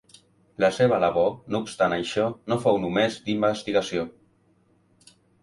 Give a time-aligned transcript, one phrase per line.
[0.63, 4.09] La seva labor, no obstant això, no fou només d'investigació.